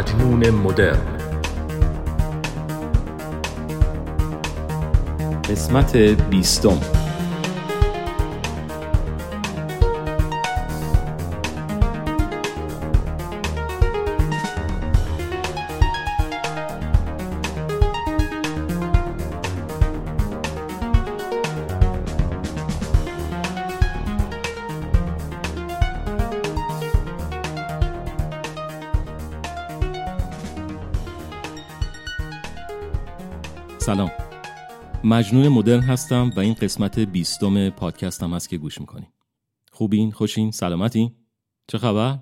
[0.00, 0.98] مجنون مدرن.
[5.50, 6.99] قسمت بیستم.
[35.10, 39.08] مجنون مدرن هستم و این قسمت بیستم پادکستم هست که گوش می‌کنیم.
[39.72, 41.12] خوبین؟ خوشین؟ سلامتی؟
[41.68, 42.18] چه خبر؟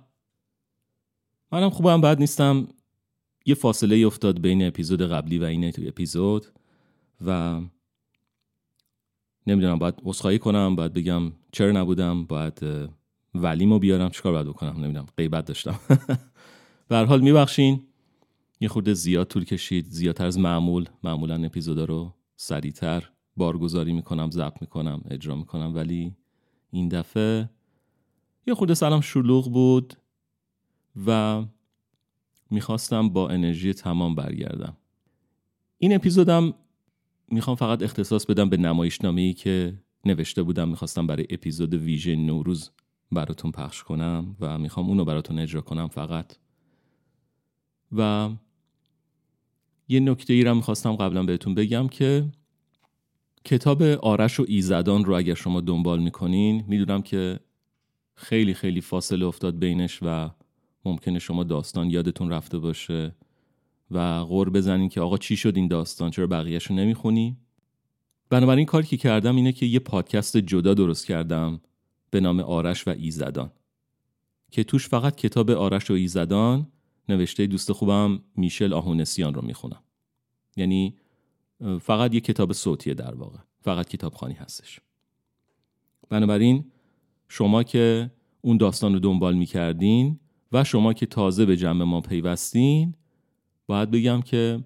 [1.52, 2.68] منم خوبم بد نیستم.
[3.46, 6.46] یه فاصله افتاد بین اپیزود قبلی و این اپیزود
[7.26, 7.60] و
[9.46, 12.60] نمی‌دونم باید عذرخواهی کنم باید بگم چرا نبودم باید
[13.34, 14.10] ولیمو بیارم.
[14.10, 15.80] چیکار باید بکنم؟ نمی‌دونم غیبت داشتم.
[16.88, 17.82] به هر حال میبخشین.
[18.60, 20.88] یه خورده زیاد طول کشید زیادتر از معمول.
[21.02, 25.74] معمولا اپیزودا رو سریعتر بارگذاری می‌کنم ضبط می‌کنم اجرا می‌کنم.
[25.74, 26.16] ولی
[26.70, 27.50] این دفعه
[28.46, 29.94] یه خورده سلام شلوغ بود
[31.06, 31.44] و
[32.50, 34.76] می‌خواستم با انرژی تمام برگردم.
[35.78, 36.54] این اپیزودم
[37.28, 40.68] می‌خوام فقط اختصاص بدم به نمایشنامه ای که نوشته بودم.
[40.68, 42.70] می‌خواستم برای اپیزود ویژه نوروز
[43.12, 46.36] براتون پخش کنم و می‌خوام اونو براتون اجرا کنم فقط.
[47.92, 48.30] و
[49.88, 52.24] یه نکته ای را می‌خواستم قبلا بهتون بگم که
[53.44, 57.40] کتاب آرش و ایزدان رو اگر شما دنبال می‌کنین می‌دونم که
[58.14, 60.30] خیلی خیلی فاصله افتاد بینش و
[60.84, 63.14] ممکنه شما داستان یادتون رفته باشه
[63.90, 67.36] و غور بزنین که آقا چی شد این داستان؟ چرا بقیهش رو نمی‌خونی؟
[68.30, 71.60] بنابراین کاری که کردم اینه که یه پادکست جدا درست کردم
[72.10, 73.50] به نام آرش و ایزدان
[74.50, 76.66] که توش فقط کتاب آرش و ایزدان
[77.08, 79.82] نوشته دوست خوبم میشل آهونسیان رو می‌خونم.
[80.58, 80.94] یعنی
[81.80, 83.38] فقط یه کتاب صوتیه در واقع.
[83.60, 84.80] فقط کتابخانی هستش.
[86.08, 86.64] بنابراین
[87.28, 88.10] شما که
[88.40, 90.20] اون داستان رو دنبال می‌کردین
[90.52, 92.94] و شما که تازه به جمع ما پیوستین
[93.66, 94.64] باید بگم که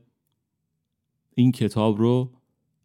[1.34, 2.32] این کتاب رو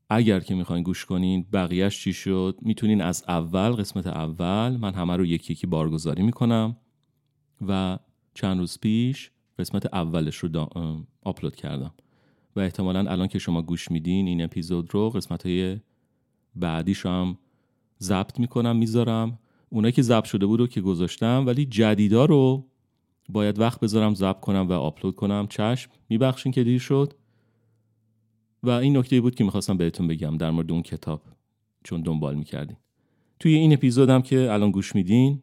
[0.09, 5.15] اگر که می‌خواین گوش کنین بقیهش چی شد؟ می‌تونین از اول قسمت اول من همه
[5.15, 6.77] رو یکی یکی بارگذاری می‌کنم
[7.67, 7.99] و
[8.33, 10.69] چند روز پیش قسمت اولش رو
[11.21, 11.93] آپلود کردم.
[12.57, 15.77] و احتمالا الان که شما گوش میدین این اپیزود رو قسمت های
[16.55, 17.37] بعدیش هم
[17.99, 19.39] ضبط می‌کنم می‌ذارم.
[19.69, 22.65] اونایی که ضبط شده بود رو که گذاشتم ولی جدیدا رو
[23.29, 25.47] باید وقت بذارم ضبط کنم و آپلود کنم.
[25.49, 27.13] چشم میبخشین که دیر شد.
[28.63, 31.21] و این نکته بود که می‌خواستم بهتون بگم در مورد اون کتاب
[31.83, 32.77] چون دنبال می‌کردین.
[33.39, 35.41] توی این اپیزودم که الان گوش میدین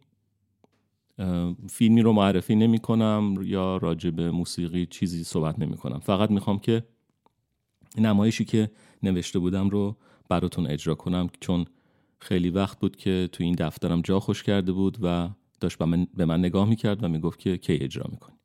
[1.68, 6.58] فیلمی رو معرفی نمی کنم یا راجع به موسیقی چیزی صحبت نمی کنم فقط می‌خوام
[6.58, 6.84] که
[7.98, 8.70] نمایشی که
[9.02, 9.96] نوشته بودم رو
[10.28, 11.64] براتون اجرا کنم چون
[12.18, 15.78] خیلی وقت بود که تو این دفترم جا خوش کرده بود و داشت
[16.14, 18.36] به من نگاه می‌کرد و می‌گفت که کی اجرا می‌کنی.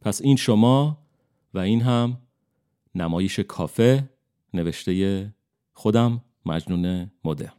[0.00, 0.98] پس این شما
[1.54, 2.18] و این هم
[2.94, 4.10] نمایش کافه
[4.54, 5.34] نوشته
[5.72, 7.52] خودم مجنون مدرن.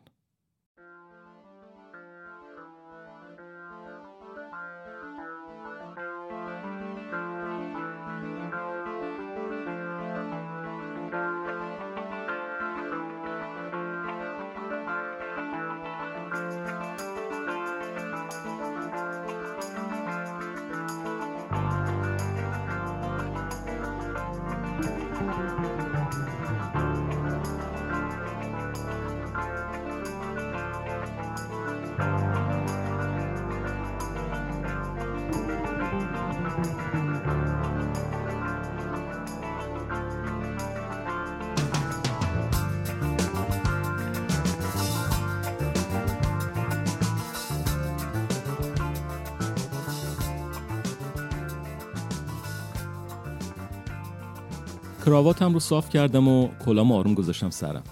[55.08, 57.84] کراواتم رو صاف کردم و کلام آروم گذاشتم سرم.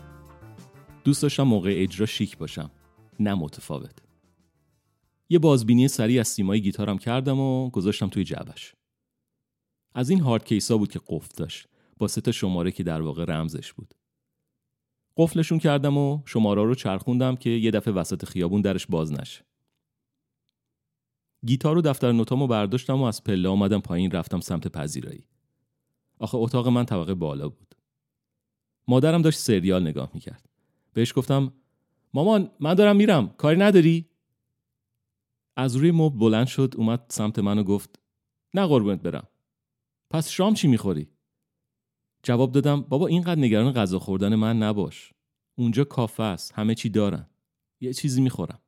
[1.03, 2.71] دوست داشتم موقع اجرا شیک باشم
[3.19, 3.99] نه متفاوت.
[5.29, 8.75] یه بازبینی سریع از سیمای گیتارم کردم و گذاشتم توی جعبش.
[9.93, 11.67] از این هارد کیسا بود که قفل داشت
[11.97, 13.93] با سه تا شماره که در واقع رمزش بود.
[15.17, 19.45] قفلشون کردم و شماره رو چرخوندم که یه دفعه وسط خیابون درش باز نشه.
[21.45, 25.27] گیتار و دفتر نوتامو برداشتم و از پله آمدم پایین رفتم سمت پذیرایی.
[26.19, 27.75] آخه اتاق من طبقه بالا بود
[28.87, 30.49] مادرم داشت سریال نگاه می‌کرد
[30.93, 31.53] بهش گفتم
[32.13, 34.09] مامان من دارم میرم کاری نداری
[35.55, 37.99] از روی مبل بلند شد اومد سمت من و گفت
[38.53, 39.27] نه قربونت برم
[40.09, 41.09] پس شام چی می‌خوری؟
[42.23, 45.13] جواب دادم بابا اینقدر نگران غذا خوردن من نباش.
[45.55, 46.53] اونجا کافه است.
[46.53, 47.29] همه چی دارن.
[47.81, 48.59] یه چیزی می‌خورم.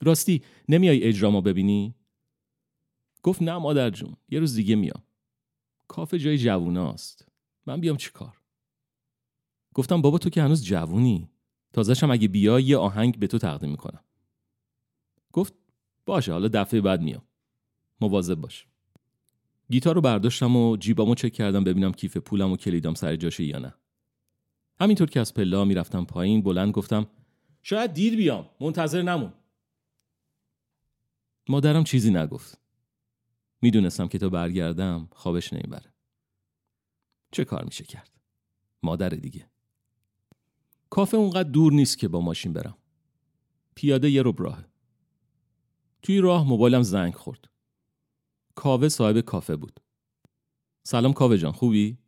[0.00, 1.94] راستی نمیای اجرامو ببینی؟
[3.22, 4.16] گفت نه مادر جون.
[4.28, 5.02] یه روز دیگه میام.
[5.88, 7.28] کافه جای جووناست.
[7.66, 8.40] من بیام چی کار؟
[9.74, 11.30] گفتم بابا تو که هنوز جوونی.
[11.72, 14.04] تازهشم اگه بیا یه آهنگ به تو تقدیم می‌کنم.
[15.32, 15.54] گفت
[16.06, 17.22] باشه حالا دفعه بعد میام.
[18.00, 18.66] مواظب باش.
[19.70, 23.58] گیتار رو برداشتم و جیبامو چک کردم ببینم کیف پولم و کلیدام سر جاشه یا
[23.58, 23.74] نه.
[24.80, 27.06] همینطور که از پلا می‌رفتم پایین بلند گفتم
[27.62, 29.32] شاید دیر بیام منتظر نمون.
[31.48, 32.65] مادرم چیزی نگفت.
[33.62, 35.92] می‌دونستم که تا برگردم خوابش نمی‌بره.
[37.32, 38.10] چه کار میشه کرد؟
[38.82, 39.50] مادر دیگه.
[40.90, 42.76] کافه اونقدر دور نیست که با ماشین برم.
[43.74, 44.64] پیاده یه رو راهه.
[46.02, 47.50] توی راه موبایلم زنگ خورد.
[48.54, 49.80] کاوه صاحب کافه بود.
[50.82, 51.98] سلام کاوه جان خوبی؟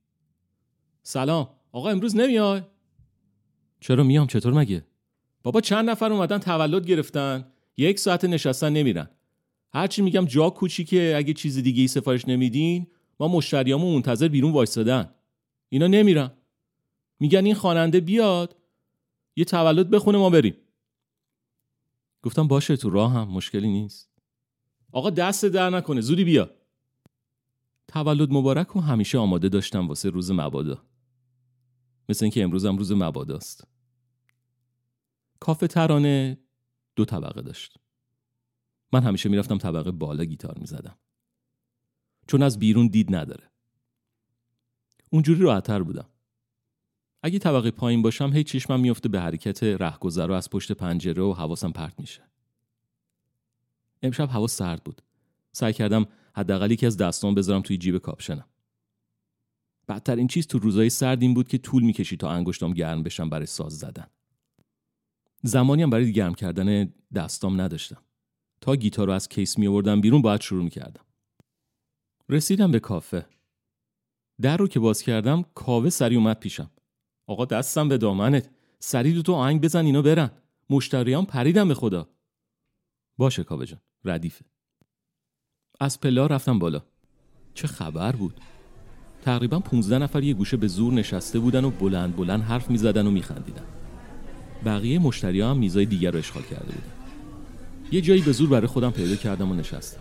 [1.02, 2.62] سلام آقا امروز نمیای؟
[3.80, 4.86] چرا میام چطور مگه؟
[5.42, 9.10] بابا چند نفر اومدن تولد گرفتن یک ساعت نشستن نمیرن
[9.72, 12.86] هرچی میگم جا کوچیکه اگه چیز دیگه ای سفارش نمیدین
[13.20, 15.14] ما مشتریامو منتظر بیرون وایستادن.
[15.68, 16.30] اینا نمیرن.
[17.20, 18.56] میگن این خواننده بیاد
[19.36, 20.54] یه تولد بخونه ما بریم.
[22.22, 24.10] گفتم باشه تو راه هم مشکلی نیست.
[24.92, 26.50] آقا دست در نکنه زودی بیا.
[27.88, 30.82] تولد مبارک و همیشه آماده داشتم واسه روز مبادا.
[32.08, 33.66] مثل اینکه امروزم روز مباداست.
[35.40, 36.38] کافه ترانه
[36.96, 37.78] دو طبقه داشت.
[38.92, 40.98] من همیشه می‌رفتم طبقه بالا گیتار می‌زدم.
[42.26, 43.50] چون از بیرون دید نداره.
[45.10, 46.08] اونجوری راحتتر بودم.
[47.22, 51.32] اگه طبقه پایین باشم هی چشمم میفته به حرکت رهگذر و از پشت پنجره و
[51.32, 52.22] حواسم پرت میشه.
[54.02, 55.02] امشب هوا سرد بود.
[55.52, 58.44] سعی کردم حداقل یکی از دستام بذارم توی جیب کاپشنم.
[59.88, 63.46] بدترین چیز تو روزای سرد این بود که طول می‌کشید تا انگشتام گرم بشم برای
[63.46, 64.06] ساز زدن.
[65.42, 68.02] زمانی هم برای گرم کردن دستام نداشتم.
[68.60, 71.04] تا گیتار رو از کیس می آوردم بیرون باید شروع می کردم.
[72.28, 73.26] رسیدم به کافه.
[74.40, 76.70] در رو که باز کردم کاوه سری اومد پیشم.
[77.26, 78.50] آقا دستم به دامنت.
[78.78, 80.30] سری دو تو آهنگ بزن اینا برن.
[80.70, 82.08] مشتریان پریدم به خدا.
[83.18, 83.80] باشه کاوه جان.
[84.04, 84.44] ردیفه.
[85.80, 86.82] از پلا رفتم بالا.
[87.54, 88.40] چه خبر بود؟
[89.22, 93.06] تقریبا 15 نفر یه گوشه به زور نشسته بودن و بلند بلند حرف می زدن
[93.06, 93.64] و می خندیدن.
[94.64, 96.97] بقیه مشتری هم میزای دیگر رو اشغال کرده بودن.
[97.92, 100.00] یه جایی به زور برای خودم پیدا کردم و نشستم.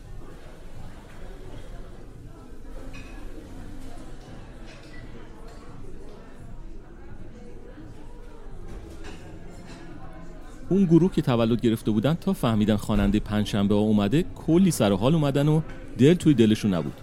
[10.69, 15.15] اون گروه که تولد گرفته بودن تا فهمیدن خواننده پنجشنبه ها اومده کلی سر حال
[15.15, 15.61] اومدن و
[15.97, 17.01] دل توی دلشون نبود.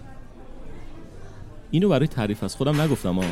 [1.71, 3.25] اینو برای تعریف از خودم نگفتم ها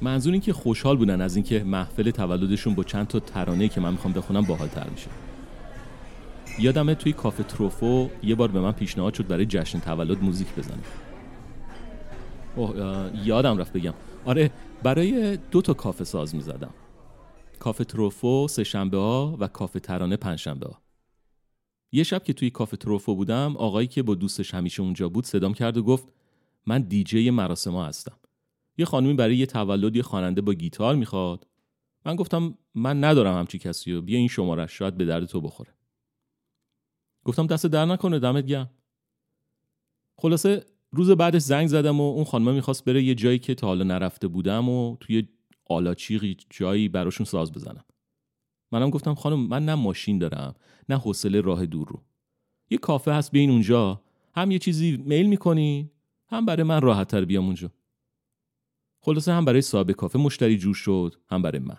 [0.00, 3.92] منظور این که خوشحال بودن از اینکه محفل تولدشون با چند تا ترانه که من
[3.92, 5.08] می‌خوام بخونم باحالتر میشه.
[6.58, 10.82] یادمه توی کافه تروفو یه بار به من پیشنهاد شد برای جشن تولد موزیک بزنم
[12.56, 13.94] اوه یادم رفت بگم.
[14.24, 14.50] آره
[14.82, 16.74] برای دو تا کافه ساز می‌زدم.
[17.58, 20.82] کافه تروفو سه شنبه ها و کافه ترانه پنج شنبه ها.
[21.92, 25.54] یه شب که توی کافه تروفو بودم آقایی که با دوستش همیشه اونجا بود صدام
[25.54, 26.08] کرد و گفت
[26.66, 28.16] من دیجی مراسم ها هستم.
[28.78, 31.46] یه خانومی برای یه تولد یه خواننده با گیتار می‌خواد.
[32.06, 35.75] من گفتم من ندارم همچی کسی و بیا این شمارش شاید به درد تو بخوره.
[37.26, 38.70] گفتم دست در نکنه دمت گرم.
[40.18, 43.84] خلاصه روز بعدش زنگ زدم و اون خانمه می‌خواست بره یه جایی که تا حالا
[43.84, 45.28] نرفته بودم و توی
[45.64, 47.84] آلاچیقی جایی براشون ساز بزنم.
[48.72, 50.54] منم گفتم خانم من نه ماشین دارم
[50.88, 52.02] نه حوصله راه دور رو.
[52.70, 54.02] یه کافه هست بیاین اونجا
[54.34, 55.90] هم یه چیزی میل می‌کنین
[56.28, 57.72] هم برای من راحت تر بیام اونجا.
[59.00, 61.78] خلاصه هم برای صاحب کافه مشتری جوش شد هم برای من.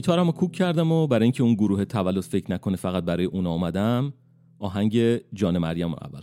[0.00, 3.50] گیتارم رو کوک کردم و برای اینکه اون گروه تولد فکر نکنه فقط برای اونا
[3.50, 4.12] آمدم
[4.58, 6.20] آهنگ جان مریم رو اول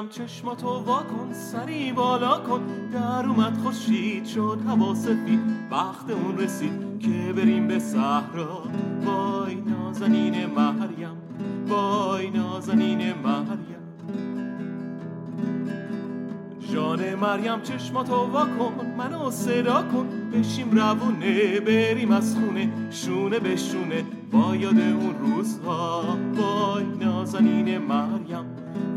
[0.00, 2.60] مریم چشماتو واکن سری بالا کن.
[2.92, 5.40] در اومد خوشید شد هوا سفید.
[5.70, 8.62] وقت اون رسید که بریم به صحرا.
[9.04, 11.16] وای نازنین مریم
[11.68, 13.80] وای نازنین مریم.
[16.72, 20.30] جان مریم چشماتو وا کن منو صدا کن.
[20.32, 22.90] بشیم روونه بریم از خونه.
[22.90, 26.18] شونه به شونه با یاد اون روزها.
[26.36, 28.09] وای نازنین مریم.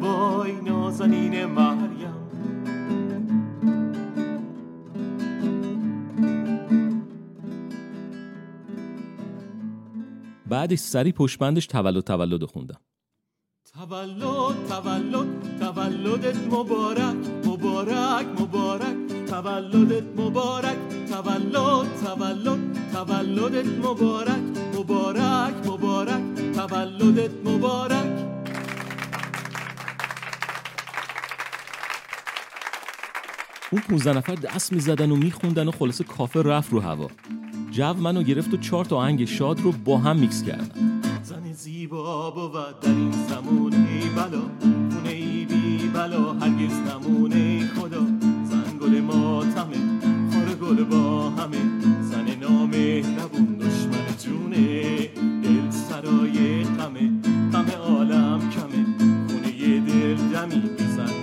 [0.01, 2.13] وای نازنین مریم.
[10.50, 12.80] بعدش سری پشمندش تولد تولد خوندم.
[13.74, 15.27] تولد تولد
[15.60, 17.15] تولدت مبارک
[17.46, 18.96] مبارک مبارک.
[19.27, 20.77] تولدت مبارک
[21.10, 22.60] تولد تولد
[22.94, 24.44] تولدت مبارک
[24.75, 26.24] مبارک مبارک.
[26.56, 28.33] تولدت مبارک.
[33.74, 37.08] اون 15 نفر دست می‌زدن و میخوندن و خلاصه کافه رفت رو هوا.
[37.72, 42.32] جو منو گرفت و چهار تا آهنگ شاد رو با هم میکس کردم زن زیبا
[42.32, 44.42] بود در این زمان ای بلا.
[44.92, 48.00] خونه ای بی بلا هرگز نمونه خدا.
[48.44, 49.77] زن گل ماتمه
[50.34, 51.58] خار گل با همه.
[52.01, 54.98] زن نامه نبون دشمن جونه.
[55.44, 57.12] دل سرای غمه
[57.53, 58.86] غم عالم کمه.
[59.27, 61.23] خونه دل دمی بی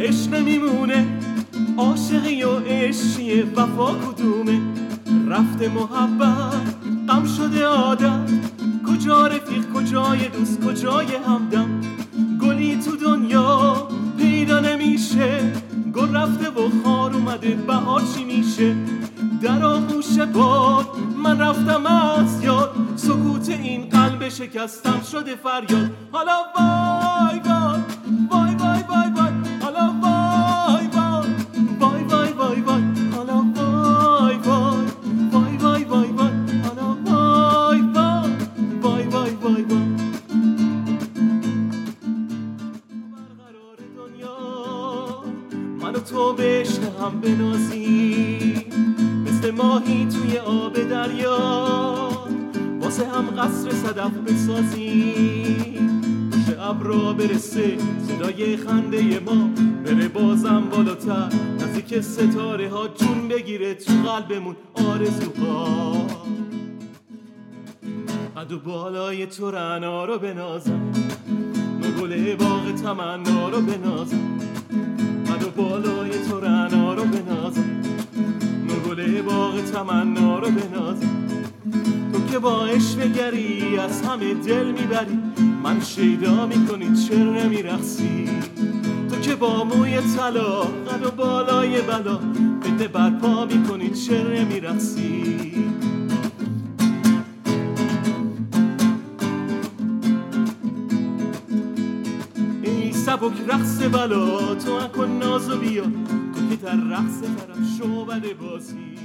[0.00, 1.06] عشق میمونه
[1.76, 4.60] عاشقی و عشقی وفا کدومه؟
[5.28, 6.74] رفته محبت
[7.08, 8.30] غم شده عادت
[8.86, 11.80] کجا رفیق کجای دوست کجای همدم؟
[12.40, 13.88] گلی تو دنیا
[14.18, 15.52] پیدا نمیشه
[15.94, 18.76] گل رفته و خار اومده بهار چی میشه؟
[19.42, 20.86] در آغوش باد
[21.16, 25.90] من رفتم از یاد سکوت این قلب شکستم شده فریاد.
[26.12, 27.07] حالا وای!
[54.08, 55.90] صدف بسازیم
[56.30, 57.76] پشت ابرا برسه.
[58.08, 59.50] صدای خنده ما
[59.84, 61.28] بره بازم بالاتر.
[61.60, 66.06] نزدیک ستاره ها جون بگیره تو قلبمون آرزوها.
[68.36, 70.92] قد و بالای تو رنا رو بنازم.
[72.00, 74.38] گل باغ تمنا رو بنازم.
[75.26, 77.82] قد و بالای تو رنا رو بنازم.
[78.88, 81.17] گل باغ تمنا رو بنازم.
[82.38, 85.18] که با عشق بگری از همه دل می‌بری.
[85.62, 88.28] من شیدا می‌کنی چرا نمیرخسی
[89.10, 92.16] تو که با موی طلا قد و بالای بلا
[92.64, 95.24] بده برپا می‌کنی چرا نمیرخسی
[102.62, 105.84] ای سبک رقص بلا تو نکن ناز و بیا.
[105.84, 108.97] تو که در رقص طرف شعبد بازی.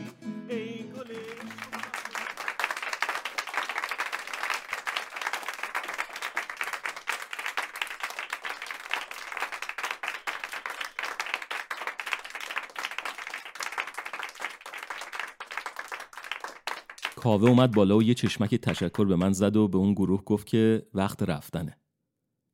[17.34, 20.48] کاوه اومد بالا و یه چشمک تشکر به من زد و به اون گروه گفت
[20.48, 21.78] که وقت رفتنه.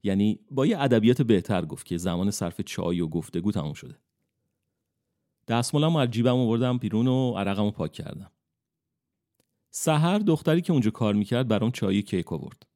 [0.03, 3.95] یعنی با یه ادبیات بهتر گفت که زمان صرف چای و گفتگو تموم شده.
[5.47, 8.31] دستمالم از جیبم آوردم بیرون و عرقمو پاک کردم.
[9.71, 12.67] سحر دختری که اونجا کار می‌کرد برام چای کیک آورد.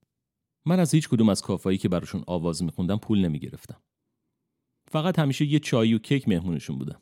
[0.65, 3.81] من از هیچ کدوم از کافایی که براشون آواز میخوندم پول نمی‌گرفتم.
[4.91, 7.01] فقط همیشه یه چای و کیک مهمونشون بودم.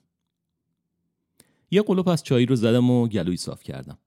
[1.71, 3.97] یه قلوپ از چای رو زدم و گلوی صاف کردم.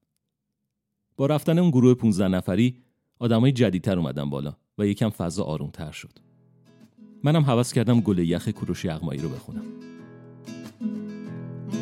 [1.16, 2.76] با رفتن اون گروه 15 نفری
[3.18, 6.18] آدمای جدیدتر اومدن بالا و یکم فضا آرومتر شد.
[7.22, 9.62] منم حوض کردم گل یخ کوروش یغمایی رو بخونم.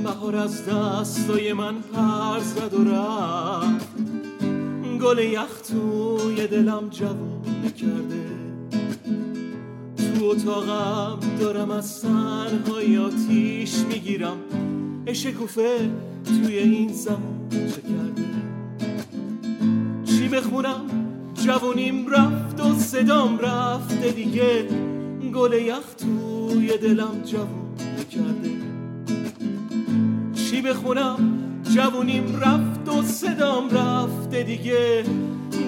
[0.04, 3.96] بهار از دستای من پر زد و رفت.
[5.00, 8.32] گل یخ توی دلم جوونه کرده
[9.96, 14.36] تو اتاقم دارم از تنهایی آتیش می‌گیرم.
[15.06, 15.90] اشکوفه
[16.24, 18.22] توی این زمان چه کرده
[20.32, 20.80] بخونم.
[21.34, 24.68] جوونیم رفت و صدام رفته دیگه.
[25.34, 28.50] گل یخ توی دلم جوونه کرده.
[30.34, 31.38] چی بخونم؟
[31.74, 35.04] جوونیم رفت و صدام رفته دیگه.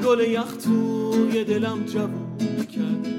[0.04, 3.13] گل یخ توی دلم جوونه کرده.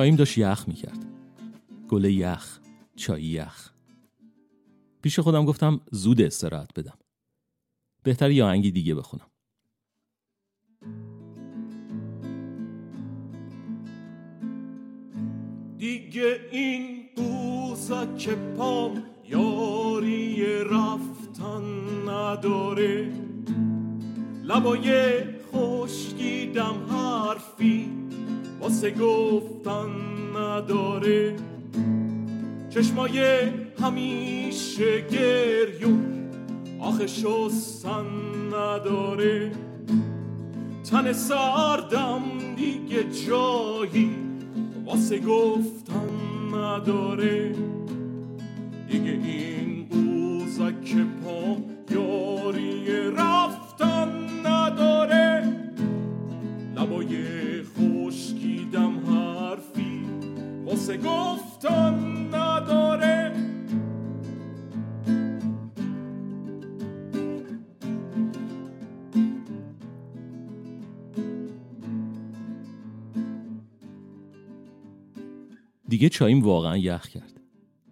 [0.00, 1.06] چاییم داشت یخ می‌کرد.
[1.88, 2.58] گل یخ
[2.96, 3.70] چای یخ.
[5.02, 6.98] پیش خودم گفتم زود استراحت بدم.
[8.02, 9.26] بهتر یه آهنگی دیگه بخونم.
[15.78, 17.08] دیگه این
[18.18, 21.62] که پام یاری رفتن
[22.08, 23.12] نداره.
[24.42, 25.20] لبای
[25.52, 28.09] خشکیدم حرفی
[28.60, 29.90] واسه گفتن
[30.36, 31.36] نداره.
[32.70, 33.40] چشمای
[33.80, 36.30] همیشه گریون
[36.80, 38.06] آخه شستن
[38.52, 39.52] نداره.
[40.90, 42.22] تن سردم
[42.56, 44.10] دیگه جایی
[44.86, 46.10] واسه گفتن
[46.54, 47.54] نداره.
[48.88, 51.56] دیگه این قوزک پا
[51.94, 53.59] یاری رفتن
[60.80, 61.94] واسه گفتن
[62.34, 63.32] نداره.
[75.88, 77.40] دیگه چاییم واقعا یخ کرد.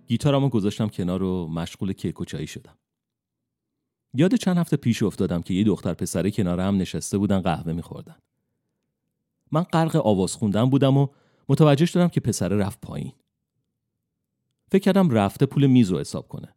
[0.06, 2.78] گیتارمو گذاشتم کنار و مشغول کیک و چایی شدم.
[4.14, 8.16] یاد چند هفته پیش افتادم که یه دختر پسره کنار هم نشسته بودن قهوه میخوردن.
[9.52, 11.08] من غرق آواز خوندن بودم و
[11.48, 13.12] متوجه شدم که پسره رفت پایین.
[14.70, 16.54] فکر کردم رفته پول میز رو حساب کنه.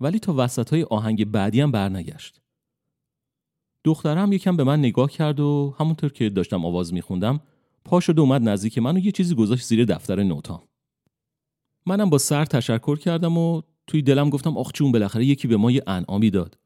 [0.00, 2.40] ولی تا وسط های آهنگ بعدی هم برنگشت.
[3.84, 7.40] دخترم یکم به من نگاه کرد و همونطور که داشتم آواز میخوندم
[7.84, 10.62] پا شد اومد نزدیک من و یه چیزی گذاشت زیر دفتر نوتام.
[11.86, 15.70] منم با سر تشکر کردم و توی دلم گفتم آخ چون بالاخره یکی به ما
[15.70, 16.58] یه انعامی داد.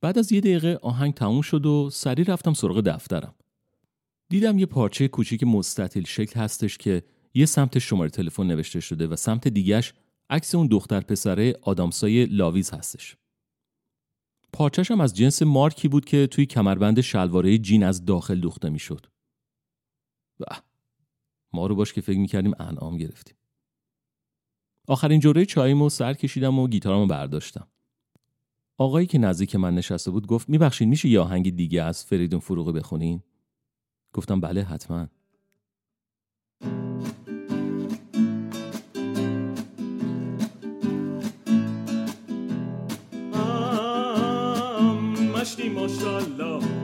[0.00, 3.34] بعد از یه دقیقه آهنگ تموم شد و سری رفتم سراغ دفترم.
[4.28, 7.02] دیدم یه پارچه کوچیک مستطیل شکل هستش که
[7.34, 9.94] یه سمت شماره تلفن نوشته شده و سمت دیگش
[10.30, 13.16] عکس اون دختر پسره آدامسای لاویز هستش.
[14.52, 19.06] پارچش هم از جنس مارکی بود که توی کمربند شلواره جین از داخل دوخته می‌شد.
[20.38, 20.46] به
[21.52, 23.36] ما رو باش که فکر می‌کردیم انعام گرفتیم.
[24.88, 27.68] آخرین جوره چاییمو سر کشیدم و گیتارمو برداشتم.
[28.78, 32.72] آقایی که نزدیک من نشسته بود گفت میبخشید میشه یه آهنگ دیگه از فریدون فروغی
[32.72, 33.22] بخونین؟
[34.16, 35.06] گفتم بله حتما.
[45.34, 46.76] مشتی ماشالله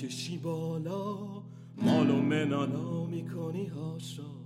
[0.00, 1.42] می‌کشی بالا.
[1.76, 4.39] مال و منانا می‌کنی هاشا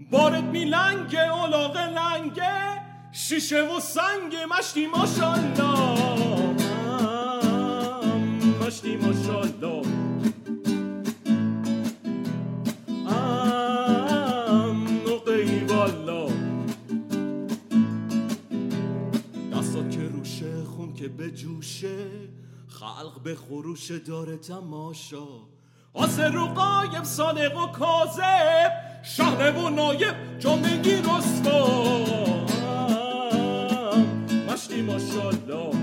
[0.00, 2.82] بارت میلنگه اولاغ لنگه
[3.12, 6.16] شیشه و سنگ مشتی ماشالله
[8.60, 9.82] مشتی ماشالله
[19.52, 22.06] دستات که خون که به جوشه
[22.68, 25.55] خلق به خروش داره تماشا.
[25.96, 31.66] آسه رو قایم صادق و کاذب شهر و نایب جامعگی رسوا
[34.48, 35.76] مشتی ماشالله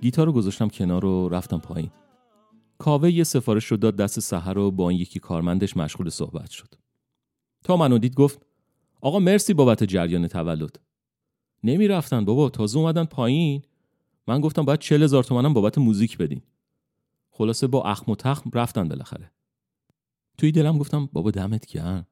[0.00, 1.90] گیتار رو گذاشتم کنار و رفتم پایین.
[2.84, 6.74] کاوه یه سفارش رو داد دست سحر و با این یکی کارمندش مشغول صحبت شد.
[7.62, 8.46] تا منو دید گفت
[9.00, 10.80] آقا مرسی بابت جریان تولد.
[11.62, 13.62] نمی رفتن بابا تازه اومدن پایین.
[14.26, 16.42] من گفتم باید چل هزار تومنم بابت موزیک بدین.
[17.30, 19.30] خلاصه با اخم و تخم رفتن بالاخره.
[20.38, 22.06] توی دلم گفتم بابا دمت گرم.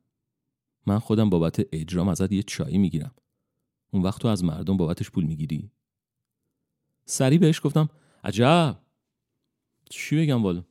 [0.87, 3.15] من خودم بابت اجرام ازت یه چایی می‌گیرم.
[3.91, 5.71] اون وقت تو از مردم بابتش پول می‌گیری؟
[7.05, 7.89] سریع بهش گفتم
[8.25, 8.82] عجب
[9.93, 10.65] چی بگم والا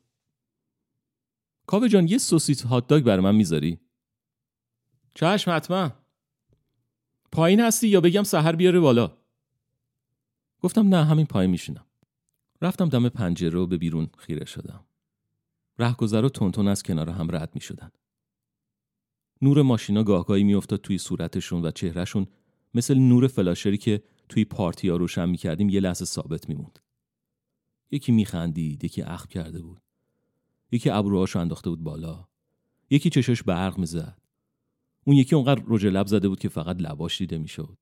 [1.67, 3.79] کاوه جان یه سوسیس هات داگ برای من می‌ذاری؟
[5.13, 5.91] چشم حتما.
[7.31, 9.17] پایین هستی یا بگم سحر بیاره بالا؟
[10.61, 11.85] گفتم نه همین پایین میشینم.
[12.61, 14.85] رفتم دم پنجره و به بیرون خیره شدم.
[15.79, 17.91] رهگذر و تونتون از کنار هم رد می شدن.
[19.41, 22.27] نور ماشینا گاهگاهی میافتاد توی صورتشون و چهرهشون
[22.73, 26.79] مثل نور فلاشری که توی پارتی ها روشن می کردیم یه لحظه ثابت میموند.
[27.91, 29.81] یکی میخندید، یکی اخم کرده بود.
[30.71, 32.27] یکی ابروهاشو انداخته بود بالا.
[32.89, 34.21] یکی چشش برق می‌زد.
[35.05, 37.77] اون یکی اونقدر رژ لب زده بود که فقط لباش دیده می‌شد.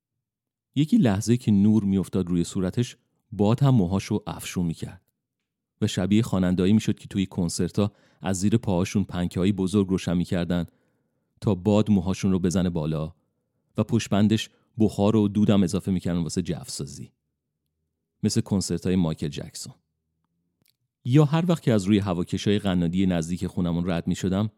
[0.75, 2.97] یکی لحظه که نور میافتاد روی صورتش
[3.31, 5.01] باد هم موهاشو افشون می‌کرد
[5.81, 7.91] و شبیه خوانندهایی می‌شد که توی کنسرتا
[8.21, 10.65] از زیر پاهاشون پنکه های بزرگ روشن می‌کردن
[11.41, 13.13] تا باد موهاشون رو بزنه بالا
[13.77, 17.11] و پشبندش بخار و دودم اضافه می‌کردن واسه جفسازی
[18.23, 19.73] مثل کنسرت های مایکل جکسون
[21.05, 24.49] یا هر وقت که از روی هواکش های قنادی نزدیک خونمون رد می شدم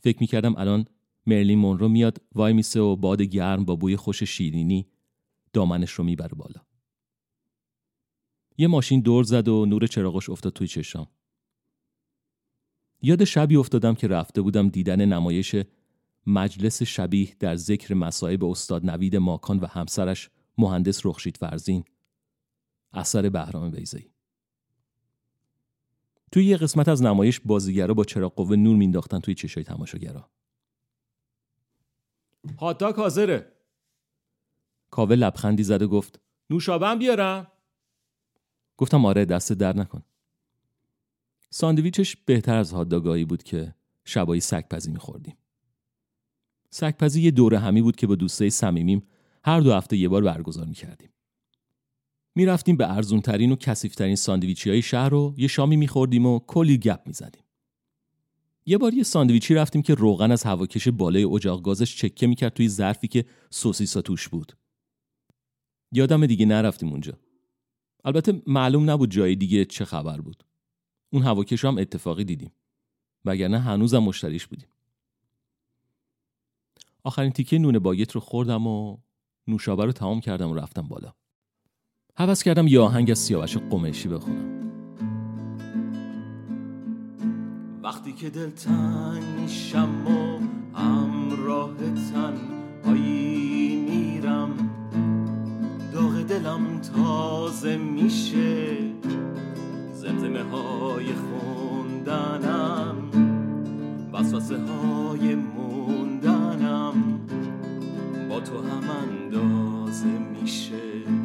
[0.00, 0.84] فکر می کردم الان
[1.26, 4.86] مرلین مونرو میاد وای میسه و باد گرم با بوی خوش شیرینی
[5.52, 6.60] دامنش رو می‌بره بالا.
[8.58, 11.06] یه ماشین دور زد و نور چراغش افتاد توی چشام.
[13.02, 15.56] یاد شبی افتادم که رفته بودم دیدن نمایش
[16.26, 21.84] مجلس شبیه در ذکر مصائب استاد نوید ماکان و همسرش مهندس رخشید فرزین
[22.92, 24.10] اثر بهرام بیزایی
[26.32, 30.30] توی یه قسمت از نمایش بازیگرا با چراغ قوه نور مینداختن توی چشای تماشاگرا.
[32.58, 33.52] هاتاک حاضره.
[34.90, 37.46] کاوه لبخندی زد و گفت نوشابم بیارم؟
[38.76, 40.02] گفتم آره دست در نکن.
[41.50, 45.36] ساندویچش بهتر از هاداگاهی بود که شبایی سگپزی میخوردیم.
[46.70, 49.02] سگپزی یه دوره همی بود که با دوستای صمیمیم
[49.44, 51.10] هر دو هفته یه بار برگزار می‌کردیم.
[52.38, 57.00] می‌رفتیم به ارزونترین و کسیفترین ساندویچی های شهر رو یه شامی میخوردیم و کلی گپ
[57.06, 57.42] می‌زدیم.
[58.66, 62.68] یه بار یه ساندویچی رفتیم که روغن از هواکش بالای اجاق گازش چکه می‌کرد توی
[62.68, 64.52] ظرفی که سوسیسا توش بود.
[65.92, 67.18] یادم دیگه نرفتیم اونجا.
[68.04, 70.44] البته معلوم نبود جای دیگه چه خبر بود.
[71.12, 72.52] اون هواکش هم اتفاقی دیدیم.
[73.24, 74.68] وگرنه هنوزم مشتریش بودیم.
[77.04, 78.98] آخرین تیکه نون باگت رو خوردم و
[79.46, 81.14] نوشابه رو تمام کردم و رفتم بالا.
[82.18, 84.58] حوض کردم یه آهنگ از سیاوش قمیشی بخونم.
[87.82, 90.38] وقتی که دلتنگ میشم و
[90.78, 91.70] همراه
[92.12, 94.50] تنهایی میرم
[95.92, 98.76] داغ دلم تازه میشه.
[99.92, 102.96] زمزمه های خوندنم
[104.12, 106.94] وسوسه های موندنم
[108.28, 111.17] با تو هم اندازه میشه.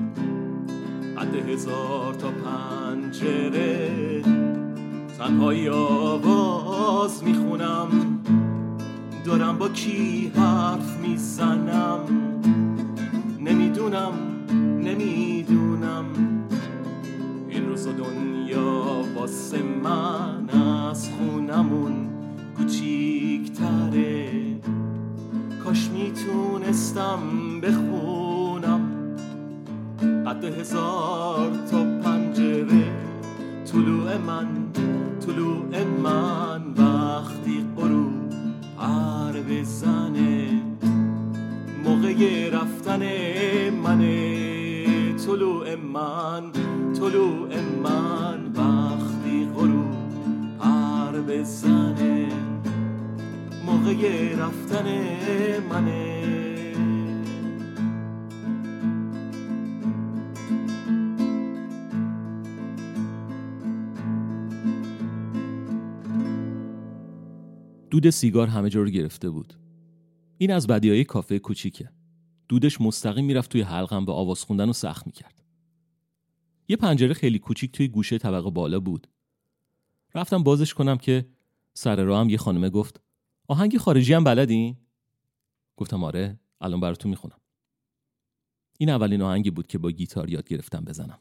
[1.33, 4.21] قد هزار تا پنجره.
[5.17, 7.87] تنهایی آواز می‌خونم.
[9.25, 11.99] دارم با کی حرف می‌زنم؟
[13.39, 14.13] نمی‌دونم
[14.83, 16.05] نمی‌دونم.
[17.49, 18.83] این روز دنیا
[19.15, 20.49] واسه من
[20.89, 22.09] از خونمون
[22.57, 24.29] کوچیکتره.
[25.63, 27.19] کاش می‌تونستم
[30.43, 32.91] قد هزار تا پنجره.
[33.71, 34.47] طلوع من
[35.25, 36.61] طلوع من.
[36.77, 38.29] وقتی غروب
[38.77, 40.61] پر بزنه
[41.85, 43.03] موقع رفتن
[43.83, 46.51] منه طلوع من
[46.93, 47.49] طلوع
[47.83, 48.39] من.
[48.55, 49.95] وقتی غروب
[50.59, 52.27] پر بزنه
[53.65, 54.87] موقع رفتن
[55.71, 56.12] منه
[67.93, 69.53] دود سیگار همه جا رو گرفته بود.
[70.37, 71.89] این از بدیهای کافه کوچیکه.
[72.47, 75.43] دودش مستقیم می‌رفت توی حلقم به آواز خوندن و سخت می‌کرد.
[76.67, 79.07] یه پنجره خیلی کوچیک توی گوشه طبقه بالا بود.
[80.15, 81.25] رفتم بازش کنم که
[81.73, 83.01] سر راه هم یه خانمه گفت
[83.47, 84.77] آهنگ خارجی هم بلدین؟
[85.77, 87.39] گفتم آره الان براتون می‌خونم.
[88.77, 91.19] این اولین آهنگی بود که با گیتار یاد گرفتم بزنم.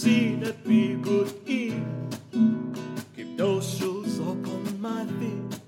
[0.00, 1.74] See that we would eat,
[3.14, 5.60] keep those shoes up on my feet.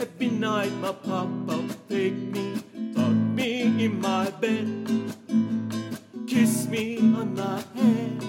[0.00, 2.58] Every night my papa take me,
[2.96, 4.90] tuck me in my bed,
[6.26, 8.24] kiss me on my head.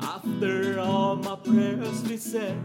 [0.00, 2.56] After all my prayers we said.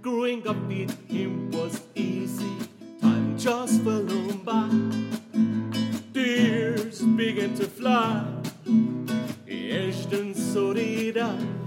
[0.00, 2.56] Growing up with him was easy.
[3.02, 4.70] Time just flew by.
[6.14, 8.35] Tears began to fly.
[10.12, 11.65] And so did I.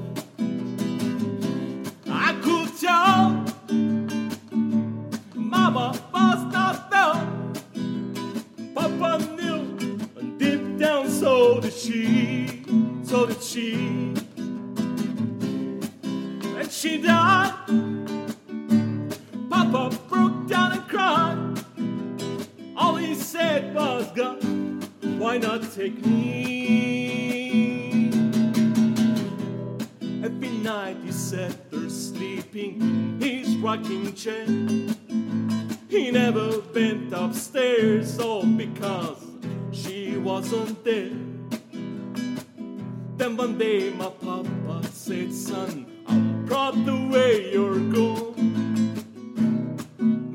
[43.59, 48.55] day my papa said, son, I'm proud the way you're going.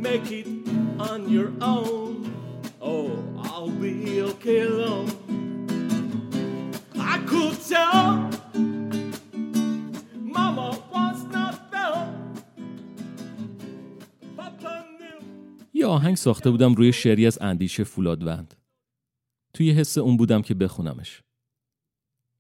[0.07, 0.47] Make it
[1.11, 2.13] on your own.
[2.83, 3.09] Oh,
[3.49, 5.11] I'll be okay alone.
[7.13, 8.31] I could tell.
[15.77, 18.55] یه آهنگ ساخته بودم روی شعری از اندیشه فولادوند
[19.55, 21.23] توی حس اون بودم که بخونمش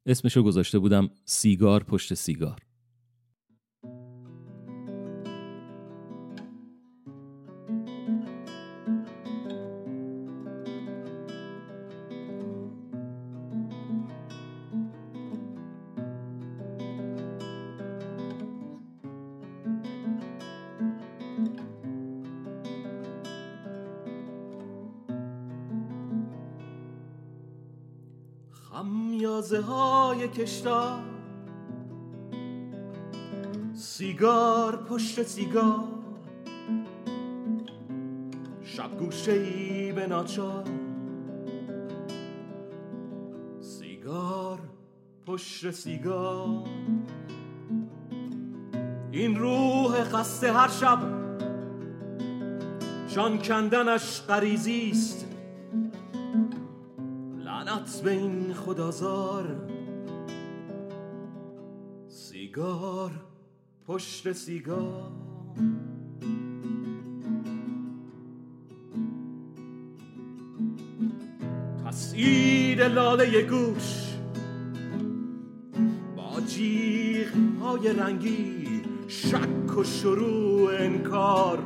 [0.06, 2.63] اسمشو گذاشته بودم سیگار پشت سیگار.
[30.34, 30.98] های کشتار
[33.74, 35.84] سیگار پشت سیگار.
[38.62, 40.64] شب گوشه ای به ناچار.
[43.60, 44.58] سیگار
[45.26, 46.64] پشت سیگار.
[49.12, 50.98] این روح خسته هر شب.
[53.08, 55.26] جان کندنش غریزی است.
[57.44, 59.73] لعنت به این خدازار.
[62.54, 63.10] سیگار
[63.86, 65.12] پشت سیگار.
[71.86, 74.14] تصویر لاله گوش
[76.16, 77.28] با جیغ
[77.62, 81.58] های رنگی شک و شروع انکار.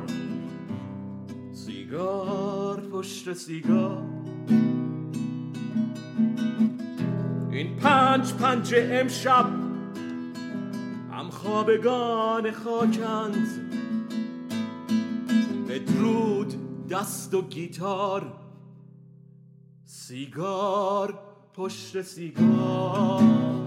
[1.51, 4.03] سیگار پشت سیگار.
[7.51, 9.58] این پنج پنج امشب
[11.49, 13.47] خوابگان خاکند.
[15.69, 16.53] بدرود
[16.89, 18.33] دست و گیتار
[19.85, 21.19] سیگار
[21.53, 23.58] پشت سیگار.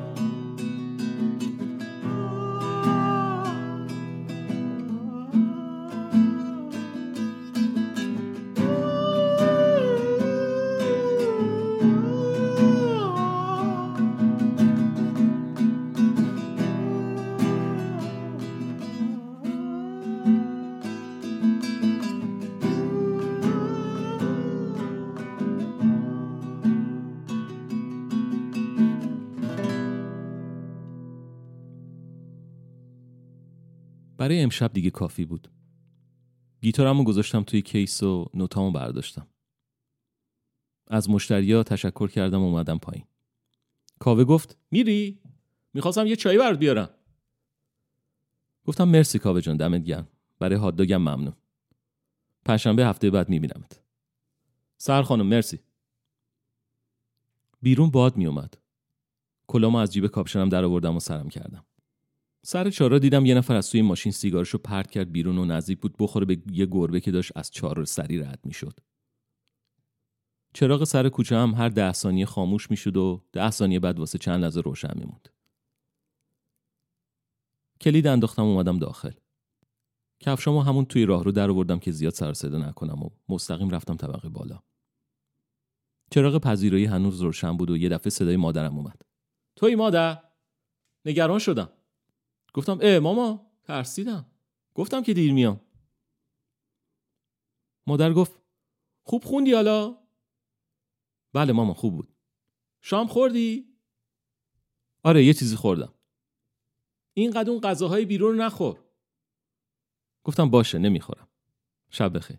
[34.22, 35.48] برای امشب دیگه کافی بود.
[36.60, 39.26] گیتارمو گذاشتم توی کیس و نوتامو برداشتم.
[40.86, 43.04] از مشتریا تشکر کردم و اومدم پایین.
[43.98, 45.20] کاوه گفت میری؟
[45.74, 46.90] می‌خواستم یه چای برات بیارم.
[48.64, 50.08] گفتم مرسی کاوه جان دمت گرم.
[50.38, 51.36] برای هاتداگم ممنون.
[52.44, 53.80] پنجشنبه هفته بعد میبینمت.
[54.76, 55.60] سر خانم مرسی.
[57.62, 58.54] بیرون باد میومد
[59.46, 61.64] کلامو از جیب کاپشنم در آوردم و سرم کردم.
[62.44, 65.96] سر چارا دیدم یه نفر از توی ماشین سیگارشو پرت کرد بیرون و نزدیک بود
[65.98, 68.80] بخوره به یه گربه که داشت از چهار سری رد می‌شد.
[70.54, 74.44] چراغ سر کوچه هم هر ده ثانیه خاموش می‌شد و ده ثانیه بعد واسه چند
[74.44, 75.28] لحظه روشن میموند.
[77.80, 79.12] کلید انداختم اومدم داخل.
[80.20, 83.96] کفشامو همون توی راه رو در آوردم که زیاد سر صدا نکنم و مستقیم رفتم
[83.96, 84.62] طبقه بالا.
[86.10, 89.02] چراغ پذیرایی هنوز روشن بود و یه دفعه صدای مادرم اومد.
[89.56, 90.22] توی مادر
[91.04, 91.68] نگران شدم.
[92.52, 94.26] گفتم اه ماما ترسیدم.
[94.74, 95.60] گفتم که دیر میام.
[97.86, 98.32] مادر گفت
[99.02, 99.98] خوب خوندی حالا؟
[101.32, 102.16] بله ماما خوب بود.
[102.80, 103.76] شام خوردی؟
[105.02, 105.94] آره یه چیزی خوردم.
[107.14, 108.84] اینقدر اون غذاهای بیرون رو نخور.
[110.24, 111.28] گفتم باشه نمی‌خورم.
[111.90, 112.38] شب بخیر.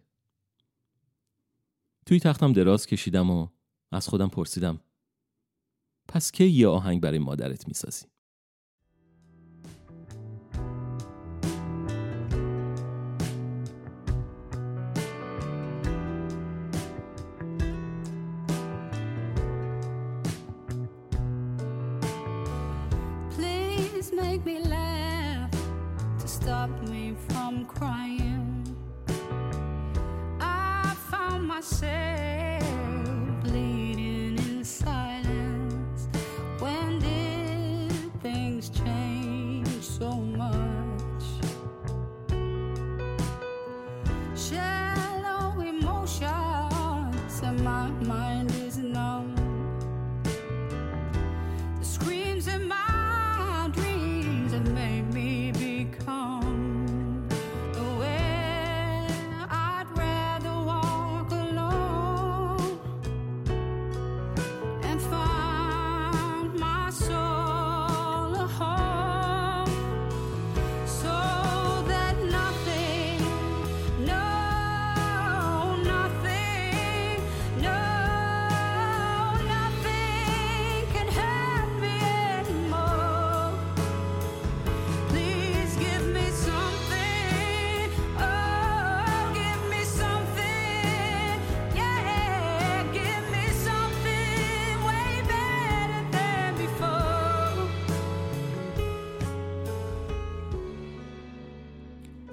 [2.05, 3.47] توی تختم دراز کشیدم و
[3.91, 4.81] از خودم پرسیدم
[6.07, 8.12] پس کی یه آهنگ برای مادرت می‌سازی؟
[31.63, 32.12] você.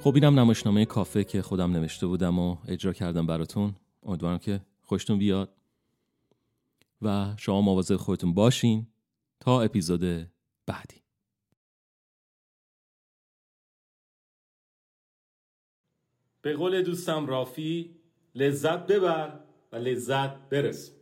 [0.00, 3.74] خب اینم نمایشنامه کافه که خودم نوشته بودم و اجرا کردم براتون.
[4.02, 5.56] امیدوارم که خوشتون بیاد.
[7.02, 8.86] و شما مواظب خودتون باشین
[9.40, 10.00] تا اپیزود
[10.66, 11.02] بعدی.
[16.42, 17.96] به قول دوستم رافی
[18.34, 19.40] لذت ببر
[19.72, 20.99] و لذت برس.